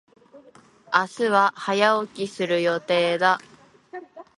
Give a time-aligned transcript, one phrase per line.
[0.91, 3.37] 明日は早起きする予定だ。